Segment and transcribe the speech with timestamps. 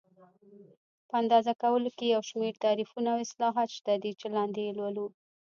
[1.09, 5.07] په اندازه کولو کې یو شمېر تعریفونه او اصلاحات شته چې لاندې یې لولو.